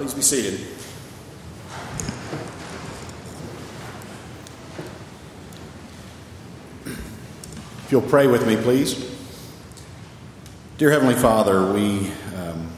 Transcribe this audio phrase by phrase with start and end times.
[0.00, 0.54] Please be seated.
[6.86, 8.94] If you'll pray with me, please.
[10.78, 12.70] Dear Heavenly Father, we, um,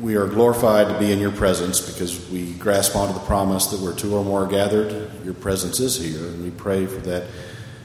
[0.00, 3.80] we are glorified to be in your presence because we grasp onto the promise that
[3.80, 6.28] where two or more are gathered, your presence is here.
[6.28, 7.24] And we pray for that,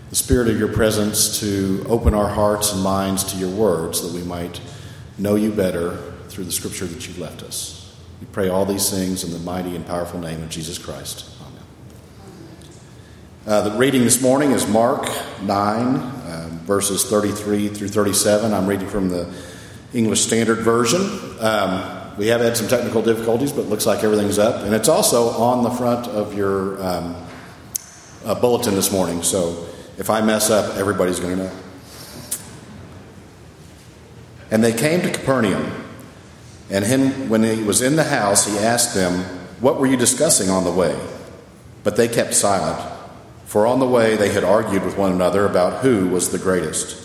[0.09, 4.13] the Spirit of your presence to open our hearts and minds to your words that
[4.13, 4.61] we might
[5.18, 7.95] know you better through the scripture that you've left us.
[8.20, 11.29] We pray all these things in the mighty and powerful name of Jesus Christ.
[11.46, 11.64] Amen.
[13.46, 15.07] Uh, the reading this morning is Mark
[15.43, 18.51] 9, uh, verses 33 through 37.
[18.51, 19.32] I'm reading from the
[19.93, 21.01] English Standard Version.
[21.39, 24.64] Um, we have had some technical difficulties, but it looks like everything's up.
[24.64, 27.15] And it's also on the front of your um,
[28.25, 29.21] uh, bulletin this morning.
[29.21, 29.68] So
[30.00, 31.51] if I mess up, everybody's going to know.
[34.50, 35.83] And they came to Capernaum.
[36.73, 39.19] And him, when he was in the house, he asked them,
[39.61, 41.00] What were you discussing on the way?
[41.84, 42.81] But they kept silent,
[43.45, 47.00] for on the way they had argued with one another about who was the greatest.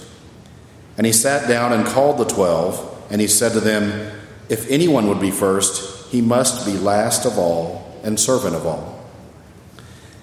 [0.97, 4.11] And he sat down and called the twelve, and he said to them,
[4.49, 9.07] If anyone would be first, he must be last of all and servant of all.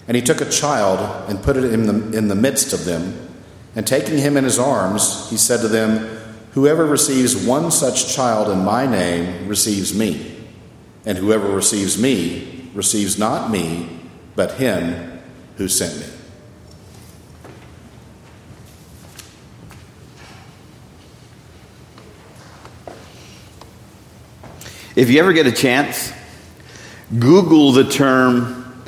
[0.08, 3.30] And he took a child and put it in the, in the midst of them,
[3.76, 6.15] and taking him in his arms, he said to them,
[6.56, 10.38] Whoever receives one such child in my name receives me,
[11.06, 14.00] and whoever receives me receives not me,
[14.38, 15.22] but him
[15.58, 16.06] who sent me.
[24.96, 26.14] If you ever get a chance,
[27.20, 28.82] Google the term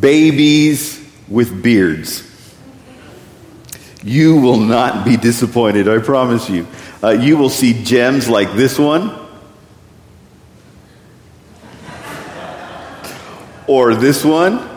[0.00, 2.26] babies with beards.
[4.02, 6.66] You will not be disappointed, I promise you.
[7.02, 9.18] Uh, you will see gems like this one,
[13.66, 14.68] or this one.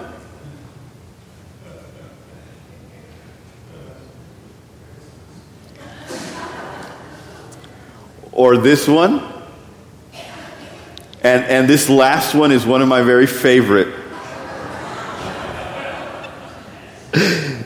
[8.31, 9.21] Or this one.
[11.21, 13.87] And, and this last one is one of my very favorite.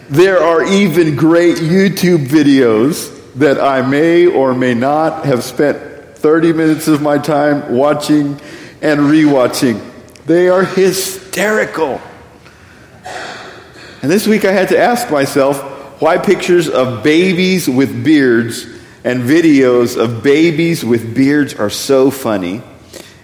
[0.09, 6.51] There are even great YouTube videos that I may or may not have spent 30
[6.51, 8.39] minutes of my time watching
[8.81, 9.81] and rewatching.
[10.25, 12.01] They are hysterical.
[14.01, 15.61] And this week I had to ask myself
[16.01, 18.65] why pictures of babies with beards
[19.05, 22.61] and videos of babies with beards are so funny.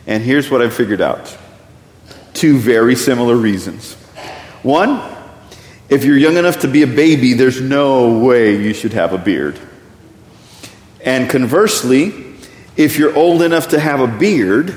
[0.08, 1.38] And here's what I figured out
[2.34, 3.96] two very similar reasons.
[4.64, 5.02] One,
[5.90, 9.18] if you're young enough to be a baby, there's no way you should have a
[9.18, 9.60] beard.
[11.06, 12.14] And conversely,
[12.76, 14.76] if you're old enough to have a beard,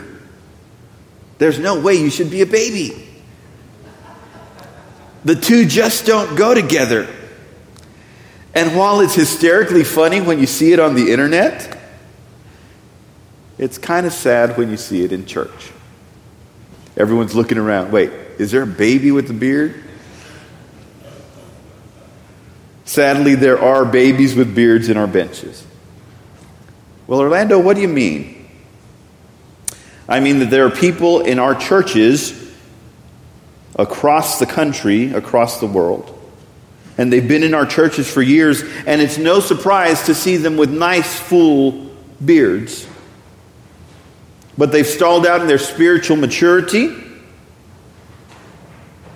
[1.39, 3.09] there's no way you should be a baby.
[5.25, 7.09] The two just don't go together.
[8.55, 11.77] And while it's hysterically funny when you see it on the internet,
[13.56, 15.72] it's kind of sad when you see it in church.
[16.97, 17.91] Everyone's looking around.
[17.91, 19.83] Wait, is there a baby with a beard?
[22.84, 25.65] Sadly, there are babies with beards in our benches.
[27.09, 28.47] Well, Orlando, what do you mean?
[30.07, 32.55] I mean that there are people in our churches
[33.77, 36.15] across the country, across the world,
[36.99, 40.59] and they've been in our churches for years, and it's no surprise to see them
[40.59, 41.91] with nice, full
[42.23, 42.87] beards.
[44.59, 46.95] But they've stalled out in their spiritual maturity.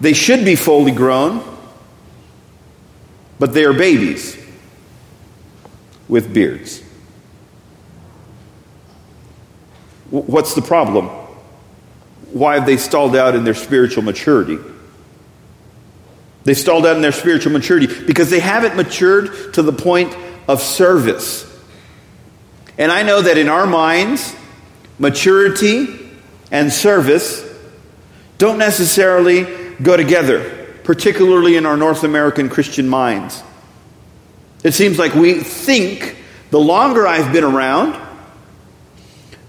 [0.00, 1.44] They should be fully grown,
[3.38, 4.38] but they are babies
[6.08, 6.81] with beards.
[10.12, 11.06] What's the problem?
[12.32, 14.58] Why have they stalled out in their spiritual maturity?
[16.44, 20.14] They stalled out in their spiritual maturity because they haven't matured to the point
[20.46, 21.48] of service.
[22.76, 24.36] And I know that in our minds,
[24.98, 25.86] maturity
[26.50, 27.42] and service
[28.37, 29.46] don't necessarily
[29.81, 33.42] go together, particularly in our North American Christian minds.
[34.62, 36.19] It seems like we think
[36.50, 38.01] the longer I've been around,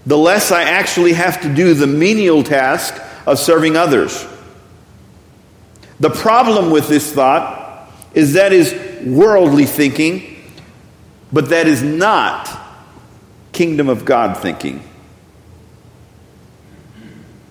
[0.06, 4.26] the less I actually have to do the menial task of serving others.
[6.00, 8.74] The problem with this thought is that is
[9.04, 10.36] worldly thinking,
[11.32, 12.50] but that is not
[13.52, 14.82] kingdom of God thinking.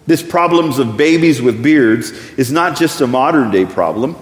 [0.05, 4.15] This problems of babies with beards is not just a modern day problem.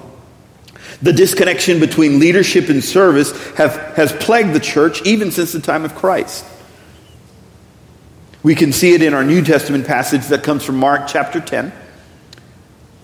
[1.01, 5.83] The disconnection between leadership and service have, has plagued the church even since the time
[5.83, 6.45] of Christ.
[8.43, 11.71] We can see it in our New Testament passage that comes from Mark chapter 10,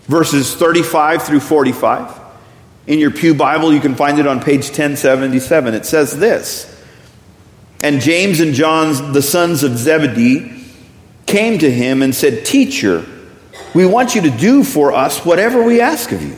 [0.04, 2.22] verses 35 through 45.
[2.88, 5.74] In your Pew Bible, you can find it on page 1077.
[5.76, 6.82] It says this
[7.84, 10.64] And James and John, the sons of Zebedee,
[11.28, 13.06] came to him and said, Teacher,
[13.76, 16.38] we want you to do for us whatever we ask of you.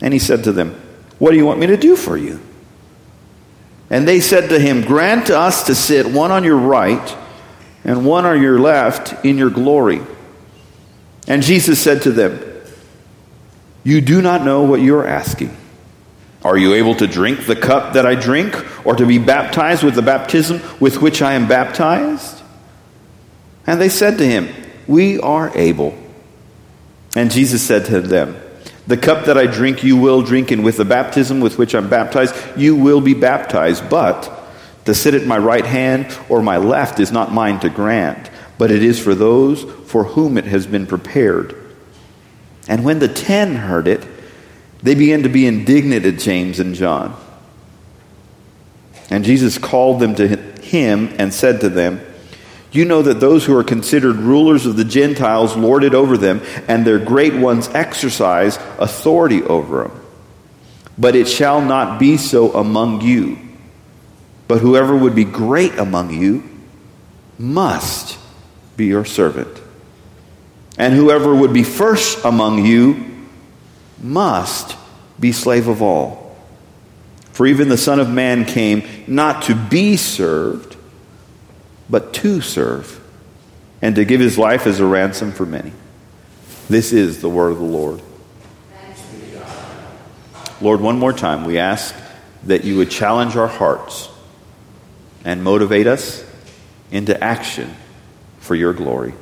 [0.00, 0.80] And he said to them,
[1.18, 2.40] What do you want me to do for you?
[3.90, 7.16] And they said to him, Grant us to sit one on your right
[7.84, 10.00] and one on your left in your glory.
[11.26, 12.40] And Jesus said to them,
[13.82, 15.56] You do not know what you are asking.
[16.42, 18.54] Are you able to drink the cup that I drink,
[18.86, 22.42] or to be baptized with the baptism with which I am baptized?
[23.66, 24.48] And they said to him,
[24.86, 25.98] We are able.
[27.16, 28.36] And Jesus said to them,
[28.86, 31.88] The cup that I drink, you will drink, and with the baptism with which I'm
[31.88, 33.88] baptized, you will be baptized.
[33.88, 34.30] But
[34.84, 38.70] to sit at my right hand or my left is not mine to grant, but
[38.70, 41.56] it is for those for whom it has been prepared.
[42.68, 44.06] And when the ten heard it,
[44.82, 47.18] they began to be indignant at James and John.
[49.08, 50.28] And Jesus called them to
[50.60, 52.04] him and said to them,
[52.74, 56.42] you know that those who are considered rulers of the Gentiles lord it over them,
[56.66, 60.00] and their great ones exercise authority over them.
[60.98, 63.38] But it shall not be so among you.
[64.48, 66.42] But whoever would be great among you
[67.38, 68.18] must
[68.76, 69.60] be your servant.
[70.76, 73.26] And whoever would be first among you
[74.00, 74.76] must
[75.18, 76.36] be slave of all.
[77.32, 80.73] For even the Son of Man came not to be served
[81.88, 83.00] but to serve,
[83.82, 85.72] and to give his life as a ransom for many.
[86.68, 88.00] This is the word of the Lord.
[90.60, 91.94] Lord, one more time, we ask
[92.44, 94.08] that you would challenge our hearts
[95.24, 96.24] and motivate us
[96.90, 97.74] into action
[98.38, 99.14] for your glory.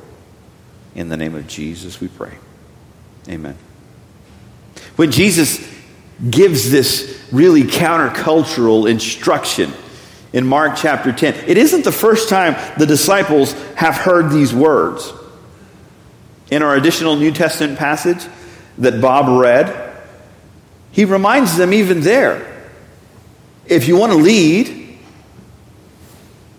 [0.95, 2.37] In the name of Jesus, we pray.
[3.27, 3.57] Amen.
[4.95, 5.65] When Jesus
[6.29, 9.73] gives this really countercultural instruction
[10.33, 11.47] in Mark chapter 10.
[11.47, 15.13] It isn't the first time the disciples have heard these words.
[16.51, 18.27] In our additional New Testament passage
[18.79, 19.91] that Bob read,
[20.91, 22.49] he reminds them even there
[23.65, 24.97] if you want to lead,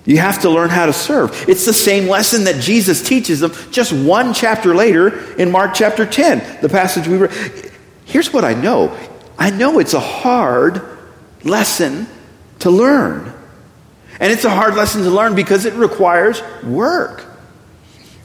[0.04, 1.48] you have to learn how to serve.
[1.48, 6.04] It's the same lesson that Jesus teaches them just one chapter later in Mark chapter
[6.06, 7.72] 10, the passage we read.
[8.04, 8.96] Here's what I know
[9.38, 10.82] I know it's a hard
[11.42, 12.06] lesson
[12.60, 13.33] to learn.
[14.20, 17.24] And it's a hard lesson to learn because it requires work.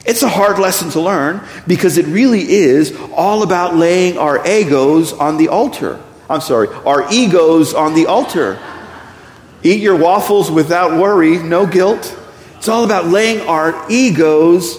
[0.06, 5.12] It's a hard lesson to learn because it really is all about laying our egos
[5.12, 6.00] on the altar.
[6.28, 8.58] I'm sorry, our egos on the altar.
[9.62, 12.16] Eat your waffles without worry, no guilt.
[12.56, 14.78] It's all about laying our egos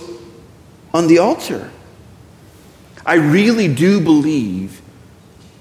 [0.93, 1.69] on the altar.
[3.05, 4.81] I really do believe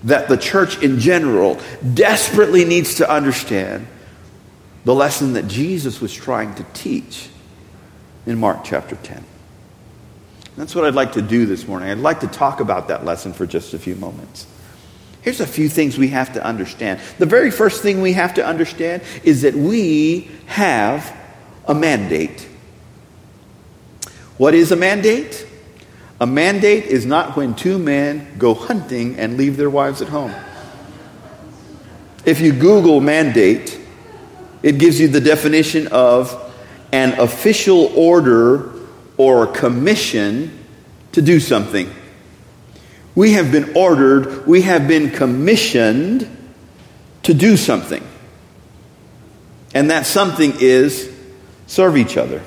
[0.05, 1.61] that the church in general
[1.95, 3.87] desperately needs to understand
[4.85, 7.29] the lesson that Jesus was trying to teach
[8.27, 9.25] in Mark chapter 10.
[10.57, 11.91] That's what I'd like to do this morning.
[11.91, 14.47] I'd like to talk about that lesson for just a few moments.
[15.23, 17.01] Here's a few things we have to understand.
[17.19, 21.17] The very first thing we have to understand is that we have
[21.67, 22.49] a mandate.
[24.39, 25.47] What is a mandate?
[26.21, 30.35] A mandate is not when two men go hunting and leave their wives at home.
[32.25, 33.80] If you Google mandate,
[34.63, 36.53] it gives you the definition of
[36.93, 38.73] an official order
[39.17, 40.59] or commission
[41.13, 41.93] to do something.
[43.15, 46.29] We have been ordered, we have been commissioned
[47.25, 48.07] to do something.
[49.75, 51.13] And that something is
[51.67, 52.43] serve each other.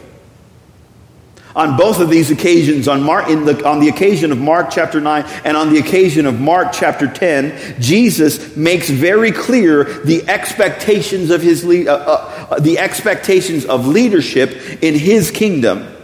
[1.55, 5.23] On both of these occasions, on, Mark, the, on the occasion of Mark chapter 9
[5.45, 11.43] and on the occasion of Mark chapter 10, Jesus makes very clear the expectations of
[11.43, 15.95] his uh, uh, the expectations of leadership in his kingdom.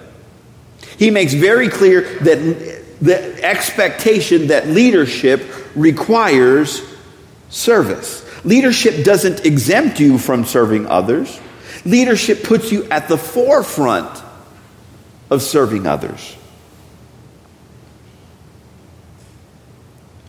[1.00, 5.42] He makes very clear that the expectation that leadership
[5.76, 6.84] requires
[7.50, 8.26] service.
[8.46, 11.40] Leadership doesn't exempt you from serving others.
[11.86, 14.29] Leadership puts you at the forefront
[15.30, 16.36] of serving others.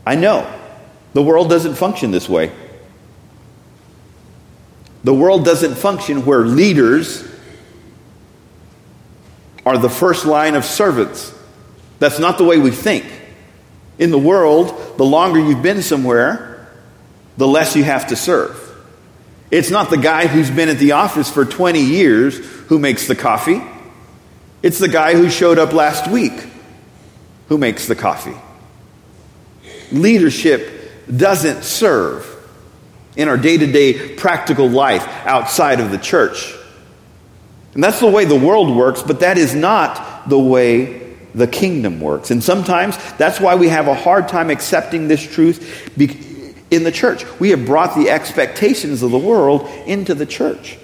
[0.07, 0.50] I know
[1.12, 2.52] the world doesn't function this way.
[5.04, 7.26] The world doesn't function where leaders
[9.64, 11.35] are the first line of servants.
[11.99, 13.04] That's not the way we think.
[13.99, 16.69] In the world, the longer you've been somewhere,
[17.37, 18.57] the less you have to serve.
[19.50, 22.38] It's not the guy who's been at the office for 20 years
[22.69, 23.62] who makes the coffee.
[24.62, 26.33] It's the guy who showed up last week
[27.49, 28.37] who makes the coffee.
[29.90, 32.26] Leadership doesn't serve
[33.17, 36.55] in our day to day practical life outside of the church.
[37.75, 42.00] And that's the way the world works, but that is not the way the kingdom
[42.00, 42.31] works.
[42.31, 45.90] And sometimes that's why we have a hard time accepting this truth
[46.71, 47.25] in the church.
[47.38, 50.79] We have brought the expectations of the world into the church.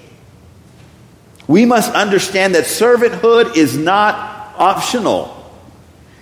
[1.48, 4.14] We must understand that servanthood is not
[4.58, 5.32] optional.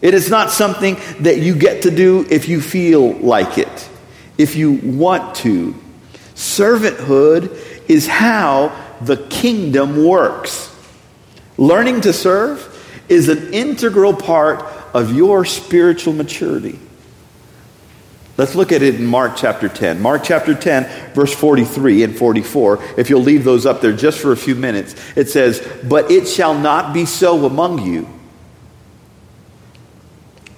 [0.03, 3.89] It is not something that you get to do if you feel like it,
[4.37, 5.75] if you want to.
[6.35, 10.71] Servanthood is how the kingdom works.
[11.57, 12.71] Learning to serve
[13.09, 14.61] is an integral part
[14.95, 16.79] of your spiritual maturity.
[18.37, 20.03] Let's look at it in Mark chapter 10.
[20.03, 22.83] Mark chapter 10, verse 43 and 44.
[22.97, 26.27] If you'll leave those up there just for a few minutes, it says, But it
[26.27, 28.09] shall not be so among you.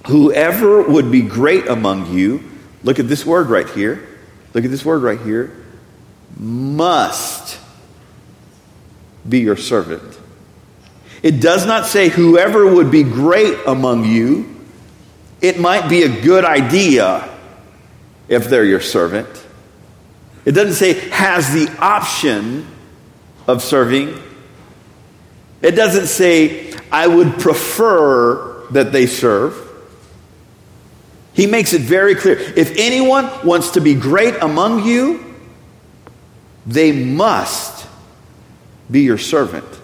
[0.07, 2.43] Whoever would be great among you,
[2.83, 4.07] look at this word right here.
[4.53, 5.55] Look at this word right here.
[6.39, 7.59] Must
[9.27, 10.17] be your servant.
[11.21, 14.55] It does not say whoever would be great among you.
[15.41, 17.36] It might be a good idea
[18.29, 19.27] if they're your servant.
[20.45, 22.67] It doesn't say has the option
[23.47, 24.21] of serving.
[25.61, 29.63] It doesn't say I would prefer that they serve.
[31.33, 32.37] He makes it very clear.
[32.39, 35.35] If anyone wants to be great among you,
[36.65, 37.87] they must
[38.89, 39.76] be your servant.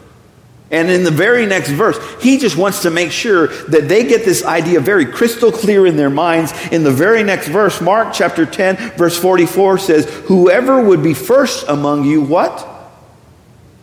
[0.73, 4.25] And in the very next verse, he just wants to make sure that they get
[4.25, 6.51] this idea very crystal clear in their minds.
[6.71, 11.67] In the very next verse, Mark chapter 10, verse 44 says, Whoever would be first
[11.67, 12.67] among you, what?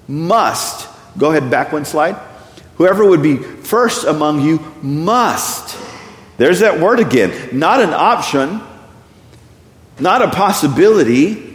[0.09, 0.89] Must.
[1.17, 2.17] Go ahead, back one slide.
[2.75, 5.79] Whoever would be first among you must.
[6.39, 7.57] There's that word again.
[7.57, 8.63] Not an option,
[10.01, 11.50] not a possibility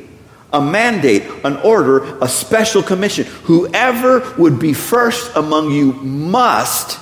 [0.56, 3.26] a mandate, an order, a special commission.
[3.44, 6.98] Whoever would be first among you must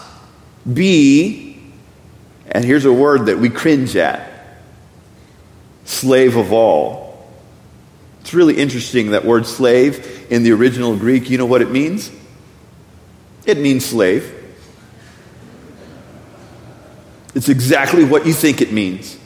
[0.72, 1.62] be,
[2.50, 4.31] and here's a word that we cringe at
[5.86, 7.27] slave of all.
[8.22, 11.29] It's really interesting that word slave in the original Greek.
[11.29, 12.10] You know what it means?
[13.45, 14.33] It means slave.
[17.36, 19.17] It's exactly what you think it means.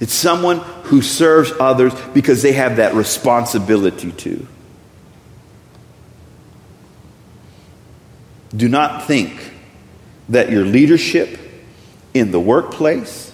[0.00, 4.46] It's someone who serves others because they have that responsibility to.
[8.56, 9.52] Do not think
[10.28, 11.38] that your leadership
[12.14, 13.32] in the workplace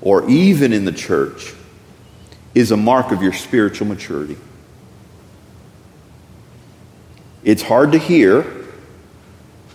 [0.00, 1.52] or even in the church
[2.54, 4.36] is a mark of your spiritual maturity.
[7.42, 8.46] It's hard to hear,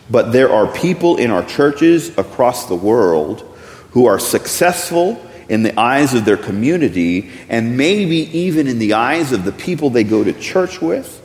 [0.10, 3.46] but there are people in our churches across the world
[3.92, 9.32] who are successful in the eyes of their community and maybe even in the eyes
[9.32, 11.16] of the people they go to church with,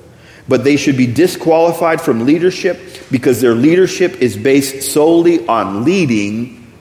[0.49, 2.81] but they should be disqualified from leadership
[3.11, 6.73] because their leadership is based solely on leading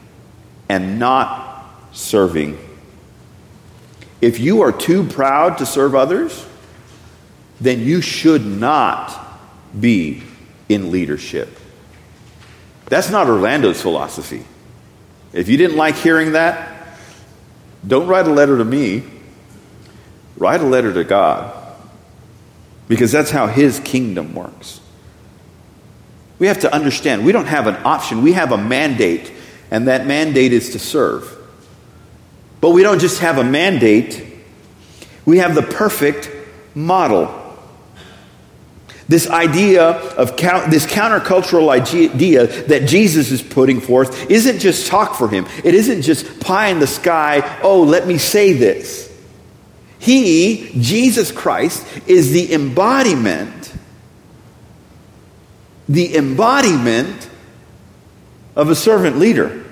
[0.70, 2.58] and not serving.
[4.22, 6.46] If you are too proud to serve others,
[7.60, 9.20] then you should not
[9.78, 10.24] be
[10.70, 11.60] in leadership.
[12.86, 14.46] That's not Orlando's philosophy.
[15.34, 16.70] If you didn't like hearing that,
[17.86, 19.04] don't write a letter to me.
[20.38, 21.60] Write a letter to God.
[22.88, 24.80] Because that's how His kingdom works.
[26.40, 29.32] We have to understand we don't have an option, we have a mandate,
[29.72, 31.38] and that mandate is to serve.
[32.62, 34.26] But we don't just have a mandate,
[35.26, 36.30] we have the perfect
[36.76, 37.43] model.
[39.08, 45.16] This idea of count, this countercultural idea that Jesus is putting forth isn't just talk
[45.16, 45.46] for him.
[45.64, 49.12] It isn't just pie in the sky, oh, let me say this.
[50.00, 53.74] He, Jesus Christ, is the embodiment,
[55.88, 57.30] the embodiment
[58.56, 59.64] of a servant leader.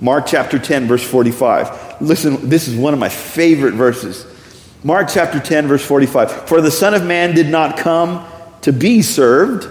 [0.00, 2.02] Mark chapter 10, verse 45.
[2.02, 4.26] Listen, this is one of my favorite verses.
[4.84, 6.48] Mark chapter 10, verse 45.
[6.48, 8.26] For the Son of Man did not come
[8.62, 9.68] to be served,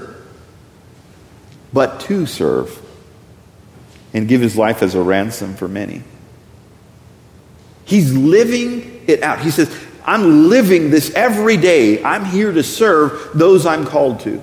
[1.74, 2.77] but to serve
[4.13, 6.03] and give his life as a ransom for many.
[7.86, 9.39] He's living it out.
[9.39, 9.74] He says,
[10.06, 12.03] I'm living this every day.
[12.03, 14.41] I'm here to serve those I'm called to.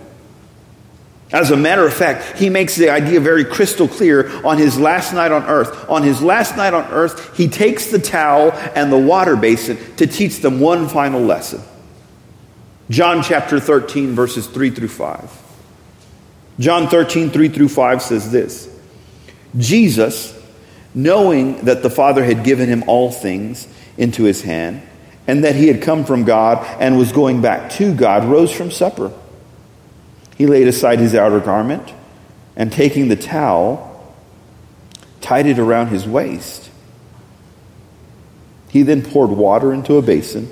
[1.30, 5.12] As a matter of fact, he makes the idea very crystal clear on his last
[5.12, 5.88] night on earth.
[5.88, 10.06] On his last night on earth, he takes the towel and the water basin to
[10.06, 11.60] teach them one final lesson.
[12.88, 15.42] John chapter 13, verses 3 through 5.
[16.58, 18.74] John 13, 3 through 5 says this
[19.58, 20.34] Jesus,
[20.94, 23.68] knowing that the Father had given him all things
[23.98, 24.80] into his hand,
[25.26, 28.70] and that he had come from God and was going back to God, rose from
[28.70, 29.12] supper.
[30.38, 31.92] He laid aside his outer garment
[32.54, 34.14] and taking the towel,
[35.20, 36.70] tied it around his waist.
[38.68, 40.48] He then poured water into a basin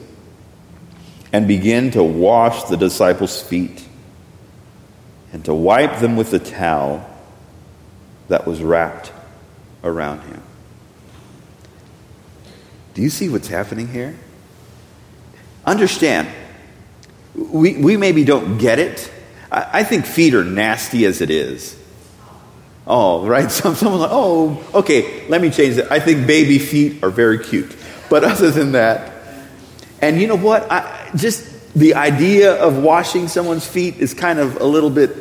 [1.32, 3.86] and began to wash the disciples' feet
[5.32, 7.08] and to wipe them with the towel
[8.26, 9.12] that was wrapped
[9.84, 10.42] around him.
[12.94, 14.16] Do you see what's happening here?
[15.64, 16.28] Understand,
[17.36, 19.12] we, we maybe don't get it
[19.50, 21.76] I, I think feet are nasty as it is.
[22.86, 23.50] Oh, right?
[23.50, 25.90] Some, someone like, oh, okay, let me change it.
[25.90, 27.74] I think baby feet are very cute.
[28.08, 29.12] But other than that,
[30.00, 30.70] and you know what?
[30.70, 35.16] I, just the idea of washing someone's feet is kind of a little bit,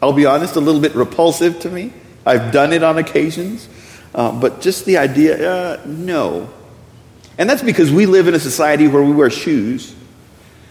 [0.00, 1.92] I'll be honest, a little bit repulsive to me.
[2.24, 3.68] I've done it on occasions.
[4.14, 6.48] Uh, but just the idea, uh, no.
[7.36, 9.94] And that's because we live in a society where we wear shoes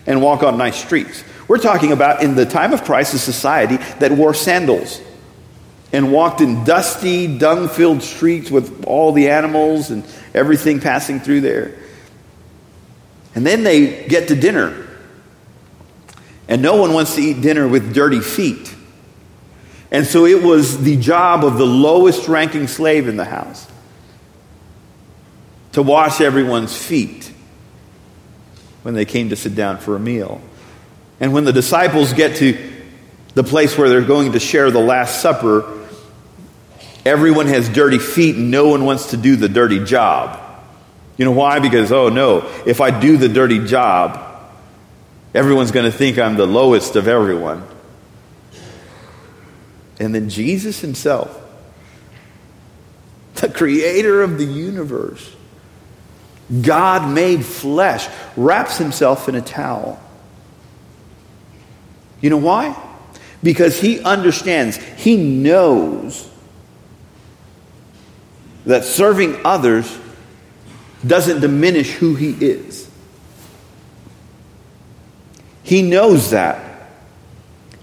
[0.06, 1.24] and walk on nice streets.
[1.48, 5.02] We're talking about in the time of Christ, a society that wore sandals
[5.94, 11.42] and walked in dusty, dung filled streets with all the animals and everything passing through
[11.42, 11.76] there.
[13.36, 14.88] And then they get to dinner.
[16.48, 18.74] And no one wants to eat dinner with dirty feet.
[19.92, 23.68] And so it was the job of the lowest ranking slave in the house
[25.74, 27.32] to wash everyone's feet
[28.84, 30.42] when they came to sit down for a meal.
[31.20, 32.58] And when the disciples get to
[33.34, 35.88] the place where they're going to share the Last Supper,
[37.06, 40.44] everyone has dirty feet and no one wants to do the dirty job.
[41.18, 41.60] You know why?
[41.60, 44.20] Because, oh no, if I do the dirty job,
[45.34, 47.64] everyone's going to think I'm the lowest of everyone.
[50.00, 51.44] And then Jesus himself,
[53.36, 55.36] the creator of the universe,
[56.62, 60.00] God made flesh, wraps himself in a towel
[62.22, 62.76] you know why?
[63.44, 66.30] Because he understands, he knows
[68.66, 69.98] that serving others
[71.06, 72.90] doesn't diminish who he is.
[75.64, 76.64] He knows that.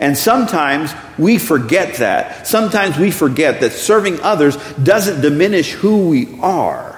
[0.00, 2.46] And sometimes we forget that.
[2.46, 6.93] Sometimes we forget that serving others doesn't diminish who we are.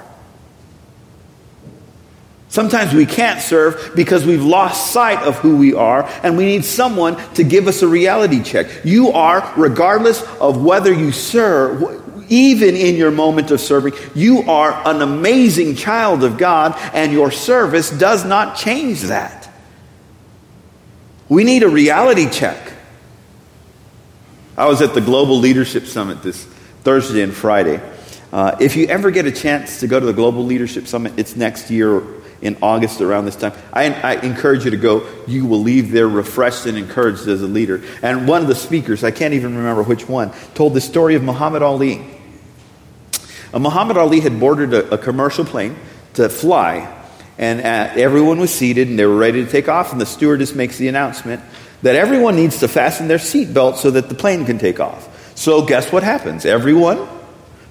[2.49, 6.63] Sometimes we can't serve because we've lost sight of who we are and we need
[6.63, 8.85] someone to give us a reality check.
[8.85, 14.71] You are, regardless of whether you serve, even in your moment of serving, you are
[14.87, 19.49] an amazing child of God and your service does not change that.
[21.27, 22.73] We need a reality check.
[24.57, 26.45] I was at the Global Leadership Summit this
[26.83, 27.81] Thursday and Friday.
[28.31, 31.35] Uh, if you ever get a chance to go to the Global Leadership Summit, it's
[31.35, 32.01] next year
[32.41, 33.53] in August around this time.
[33.73, 35.07] I, I, encourage you to go.
[35.27, 37.83] You will leave there refreshed and encouraged as a leader.
[38.01, 41.23] And one of the speakers, I can't even remember which one, told the story of
[41.23, 42.05] Muhammad Ali.
[43.53, 45.75] Uh, Muhammad Ali had boarded a, a commercial plane
[46.13, 46.93] to fly,
[47.37, 50.53] and uh, everyone was seated and they were ready to take off, and the stewardess
[50.53, 51.41] makes the announcement
[51.81, 55.13] that everyone needs to fasten their seatbelt so that the plane can take off.
[55.37, 56.45] So, guess what happens?
[56.45, 57.07] Everyone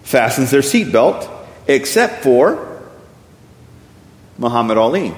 [0.03, 1.29] fastens their seatbelt
[1.67, 2.76] except for
[4.39, 5.15] Muhammad Ali.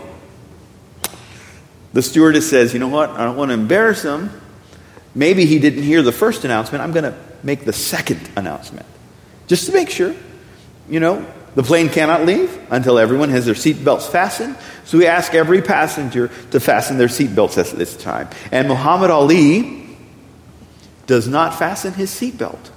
[1.92, 3.10] The stewardess says, You know what?
[3.10, 4.30] I don't want to embarrass him.
[5.14, 6.82] Maybe he didn't hear the first announcement.
[6.82, 8.86] I'm going to make the second announcement.
[9.46, 10.14] Just to make sure.
[10.88, 14.56] You know, the plane cannot leave until everyone has their seatbelts fastened.
[14.84, 18.28] So we ask every passenger to fasten their seatbelts at this time.
[18.52, 19.86] And Muhammad Ali
[21.06, 22.70] does not fasten his seatbelt.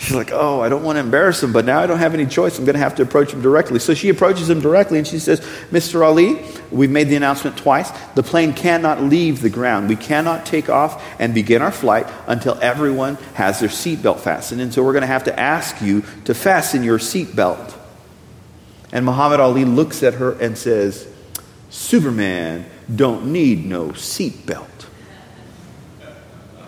[0.00, 2.24] She's like, oh, I don't want to embarrass him, but now I don't have any
[2.24, 2.58] choice.
[2.58, 3.78] I'm going to have to approach him directly.
[3.78, 6.02] So she approaches him directly and she says, Mr.
[6.02, 7.90] Ali, we've made the announcement twice.
[8.14, 9.90] The plane cannot leave the ground.
[9.90, 14.62] We cannot take off and begin our flight until everyone has their seatbelt fastened.
[14.62, 17.74] And so we're going to have to ask you to fasten your seatbelt.
[18.92, 21.06] And Muhammad Ali looks at her and says,
[21.68, 24.66] Superman don't need no seatbelt.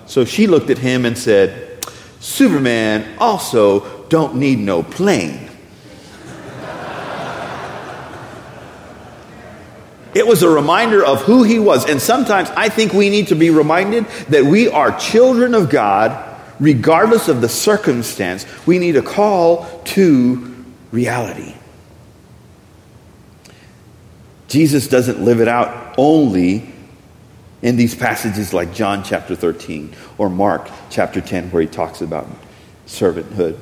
[0.05, 1.72] So she looked at him and said,
[2.23, 5.51] Superman also don't need no plane.
[10.15, 11.89] It was a reminder of who he was.
[11.89, 16.39] And sometimes I think we need to be reminded that we are children of God
[16.61, 18.47] regardless of the circumstance.
[18.67, 21.55] We need a call to reality.
[24.47, 26.72] Jesus doesn't live it out only
[27.63, 32.27] in these passages like John chapter 13 or Mark chapter 10, where he talks about
[32.87, 33.59] servanthood.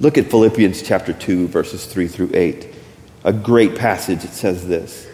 [0.00, 2.74] Look at Philippians chapter 2, verses 3 through 8.
[3.24, 4.24] A great passage.
[4.24, 5.06] It says this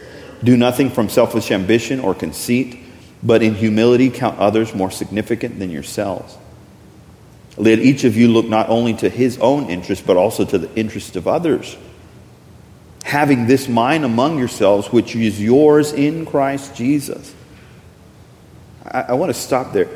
[0.45, 2.79] Do nothing from selfish ambition or conceit,
[3.21, 6.39] but in humility count others more significant than yourselves.
[7.57, 10.73] Let each of you look not only to his own interest, but also to the
[10.77, 11.77] interest of others.
[13.03, 17.35] Having this mind among yourselves, which is yours in Christ Jesus.
[18.93, 19.89] I, I want to stop there.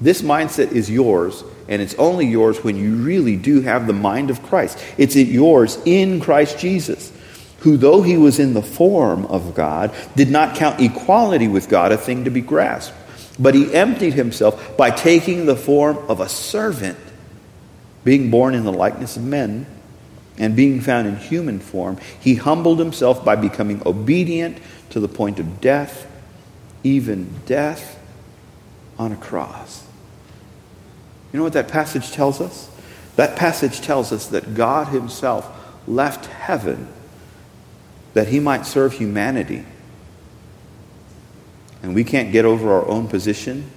[0.00, 4.30] This mindset is yours, and it's only yours when you really do have the mind
[4.30, 4.82] of Christ.
[4.96, 7.12] It's yours in Christ Jesus,
[7.60, 11.90] who, though he was in the form of God, did not count equality with God
[11.90, 12.94] a thing to be grasped,
[13.40, 16.98] but he emptied himself by taking the form of a servant,
[18.04, 19.66] being born in the likeness of men.
[20.40, 24.58] And being found in human form, he humbled himself by becoming obedient
[24.90, 26.06] to the point of death,
[26.84, 27.97] even death
[28.98, 29.86] on a cross.
[31.32, 32.70] You know what that passage tells us?
[33.16, 35.48] That passage tells us that God Himself
[35.86, 36.88] left heaven
[38.14, 39.64] that He might serve humanity.
[41.82, 43.70] And we can't get over our own position,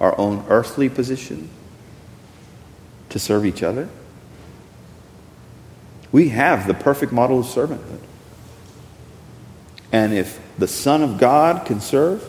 [0.00, 1.50] our own earthly position,
[3.10, 3.88] to serve each other.
[6.10, 8.00] We have the perfect model of servanthood.
[9.92, 12.28] And if the Son of God can serve,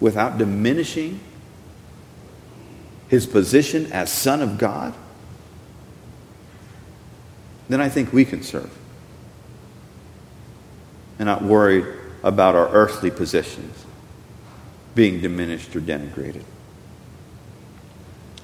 [0.00, 1.20] without diminishing
[3.08, 4.94] his position as Son of God,
[7.68, 8.70] then I think we can serve
[11.18, 11.84] and not worry
[12.22, 13.84] about our earthly positions
[14.94, 16.42] being diminished or denigrated.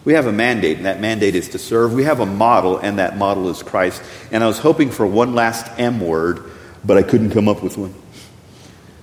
[0.05, 1.95] We have a mandate, and that mandate is to serve.
[1.95, 4.03] We have a model, and that model is Christ.
[4.33, 6.51] And I was hoping for one last M word,
[6.85, 7.95] but I couldn't come up with one.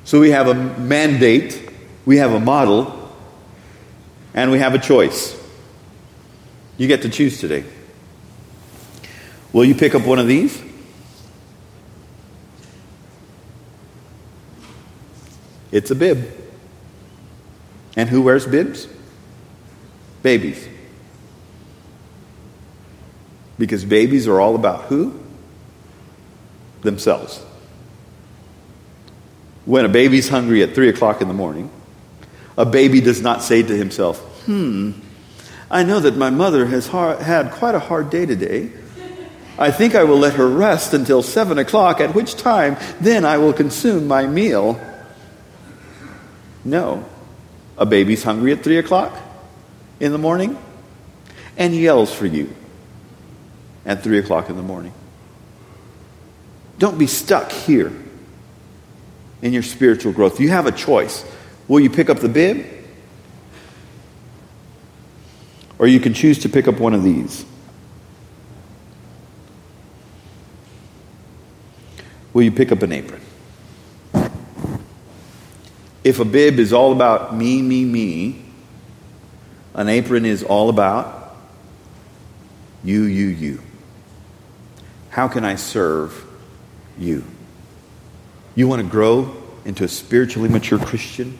[0.03, 1.68] So we have a mandate,
[2.09, 3.07] we have a model,
[4.33, 5.39] and we have a choice.
[6.75, 7.63] You get to choose today.
[9.53, 10.59] Will you pick up one of these?
[15.71, 16.27] It's a bib.
[17.95, 18.87] And who wears bibs?
[20.23, 20.67] Babies.
[23.59, 25.13] Because babies are all about who?
[26.81, 27.37] Themselves.
[29.65, 31.69] When a baby's hungry at 3 o'clock in the morning,
[32.59, 34.91] a baby does not say to himself, Hmm,
[35.71, 38.69] I know that my mother has had quite a hard day today.
[39.57, 43.37] I think I will let her rest until 7 o'clock, at which time then I
[43.37, 44.79] will consume my meal.
[46.65, 47.05] No.
[47.77, 49.17] A baby's hungry at 3 o'clock
[50.01, 50.57] in the morning
[51.57, 52.53] and yells for you
[53.85, 54.93] at 3 o'clock in the morning.
[56.77, 57.93] Don't be stuck here
[59.41, 60.41] in your spiritual growth.
[60.41, 61.23] You have a choice.
[61.69, 62.65] Will you pick up the bib?
[65.77, 67.45] Or you can choose to pick up one of these.
[72.34, 73.21] Will you pick up an apron?
[76.03, 78.41] If a bib is all about me, me, me,
[79.75, 81.36] an apron is all about
[82.84, 83.62] you, you, you.
[85.10, 86.25] How can I serve
[86.97, 87.23] you?
[88.55, 91.38] You want to grow into a spiritually mature Christian?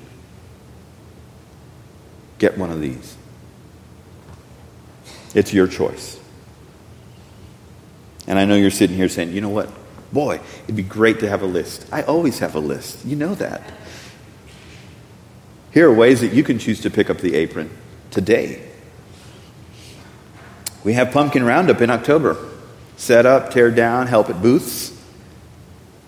[2.40, 3.16] Get one of these.
[5.36, 6.20] It's your choice.
[8.28, 9.70] And I know you're sitting here saying, you know what?
[10.12, 11.86] Boy, it'd be great to have a list.
[11.92, 13.06] I always have a list.
[13.06, 13.62] You know that.
[15.72, 17.70] Here are ways that you can choose to pick up the apron
[18.10, 18.68] today.
[20.84, 22.38] We have Pumpkin Roundup in October.
[22.98, 24.98] Set up, tear down, help at booths.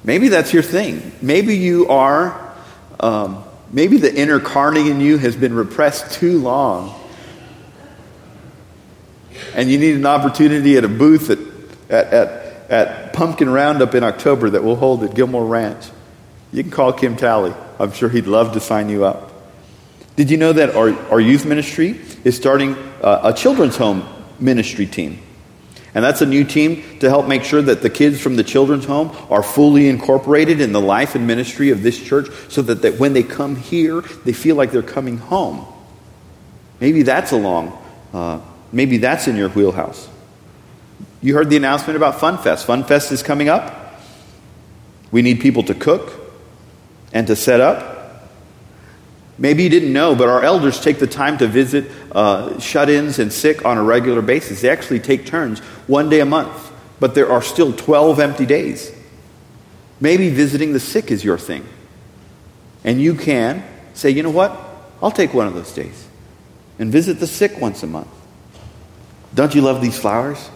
[0.03, 1.11] Maybe that's your thing.
[1.21, 2.53] Maybe you are,
[2.99, 6.97] um, maybe the inner carney in you has been repressed too long.
[9.53, 11.39] And you need an opportunity at a booth at,
[11.89, 15.89] at, at, at Pumpkin Roundup in October that we'll hold at Gilmore Ranch.
[16.53, 17.53] You can call Kim Talley.
[17.79, 19.31] I'm sure he'd love to sign you up.
[20.15, 24.07] Did you know that our, our youth ministry is starting uh, a children's home
[24.39, 25.21] ministry team?
[25.93, 28.85] And that's a new team to help make sure that the kids from the children's
[28.85, 32.97] home are fully incorporated in the life and ministry of this church so that, that
[32.97, 35.65] when they come here, they feel like they're coming home.
[36.79, 37.77] Maybe that's along,
[38.13, 38.39] uh,
[38.71, 40.07] maybe that's in your wheelhouse.
[41.21, 42.65] You heard the announcement about FunFest.
[42.65, 43.99] FunFest is coming up.
[45.11, 46.13] We need people to cook,
[47.13, 47.90] and to set up.
[49.41, 53.17] Maybe you didn't know, but our elders take the time to visit uh, shut ins
[53.17, 54.61] and sick on a regular basis.
[54.61, 58.95] They actually take turns one day a month, but there are still 12 empty days.
[59.99, 61.67] Maybe visiting the sick is your thing.
[62.83, 63.63] And you can
[63.95, 64.55] say, you know what?
[65.01, 66.07] I'll take one of those days
[66.77, 68.09] and visit the sick once a month.
[69.33, 70.51] Don't you love these flowers?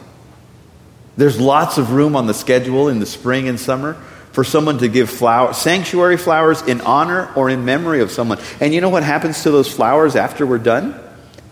[1.17, 3.99] There's lots of room on the schedule in the spring and summer
[4.35, 8.37] for someone to give flower, sanctuary flowers in honor or in memory of someone.
[8.59, 10.99] And you know what happens to those flowers after we're done?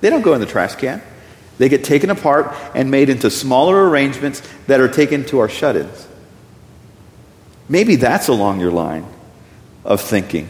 [0.01, 1.01] They don't go in the trash can.
[1.57, 5.77] They get taken apart and made into smaller arrangements that are taken to our shut
[5.77, 6.07] ins.
[7.69, 9.05] Maybe that's along your line
[9.85, 10.49] of thinking.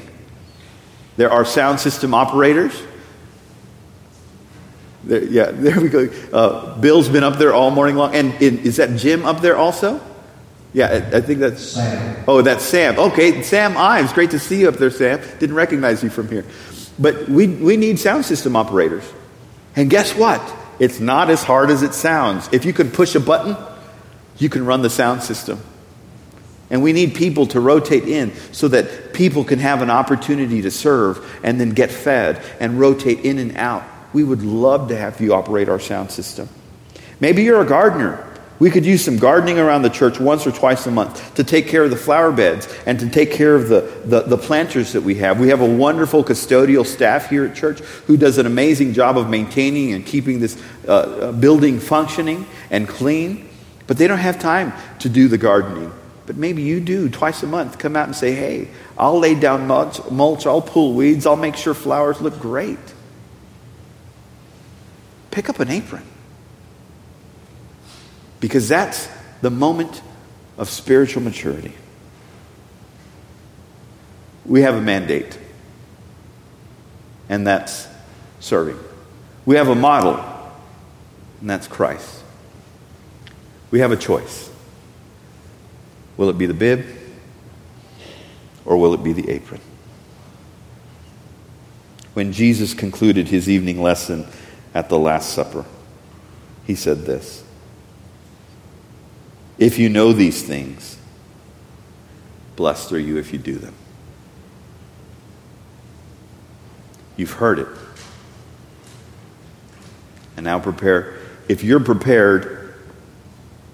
[1.16, 2.74] There are sound system operators
[5.04, 6.10] there, yeah, there we go.
[6.32, 8.16] Uh, Bill's been up there all morning long.
[8.16, 10.02] And is that Jim up there also?
[10.74, 11.62] Yeah, I, I think that's.
[11.62, 12.24] Sam.
[12.28, 12.98] Oh, that's Sam.
[12.98, 14.12] Okay, Sam Ives.
[14.14, 15.22] Great to see you up there, Sam.
[15.40, 16.46] Didn't recognize you from here.
[16.98, 19.04] But we, we need sound system operators.
[19.76, 20.42] And guess what?
[20.80, 22.50] It's not as hard as it sounds.
[22.52, 23.56] If you can push a button,
[24.38, 25.60] you can run the sound system.
[26.70, 30.72] And we need people to rotate in so that people can have an opportunity to
[30.72, 33.84] serve and then get fed and rotate in and out
[34.14, 36.48] we would love to have you operate our sound system.
[37.20, 38.30] Maybe you're a gardener.
[38.64, 41.68] We could use some gardening around the church once or twice a month to take
[41.68, 45.02] care of the flower beds and to take care of the, the, the, planters that
[45.02, 45.38] we have.
[45.38, 49.30] We have a wonderful custodial staff here at church who does an amazing job of
[49.30, 53.50] maintaining and keeping this uh, uh building functioning and clean,
[53.86, 55.92] but they don't have time to do the gardening.
[56.26, 57.78] But maybe you do twice a month.
[57.78, 61.58] Come out and say, hey, I'll lay down mulch, mulch I'll pull weeds, I'll make
[61.58, 62.80] sure flowers look great.
[65.32, 66.13] Pick up an apron.
[68.44, 69.08] Because that's
[69.42, 70.02] the moment
[70.58, 71.72] of spiritual maturity.
[74.46, 75.40] We have a mandate,
[77.30, 77.88] and that's
[78.42, 78.78] serving.
[79.46, 80.20] We have a model,
[81.40, 82.22] and that's Christ.
[83.72, 84.52] We have a choice.
[86.18, 86.86] Will it be the bib,
[88.66, 89.62] or will it be the apron?
[92.14, 94.28] When Jesus concluded his evening lesson,
[94.74, 95.66] at the Last Supper.
[96.66, 97.43] He said this
[99.58, 100.98] If you know these things,
[102.56, 103.76] blessed are you if you do them.
[107.16, 107.68] You've heard it.
[110.36, 111.20] And now prepare.
[111.48, 112.74] If you're prepared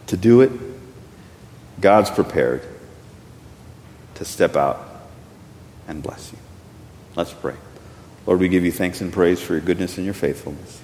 [0.07, 0.51] to do it,
[1.79, 2.61] God's prepared
[4.15, 4.85] to step out
[5.87, 6.37] and bless you.
[7.15, 7.55] Let's pray.
[8.25, 10.81] Lord, we give you thanks and praise for your goodness and your faithfulness.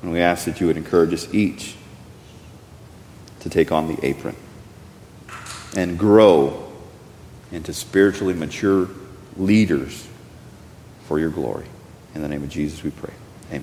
[0.00, 1.74] And we ask that you would encourage us each
[3.44, 4.34] to take on the apron
[5.76, 6.72] and grow
[7.52, 8.88] into spiritually mature
[9.36, 10.08] leaders
[11.06, 11.66] for your glory.
[12.14, 13.12] In the name of Jesus, we pray.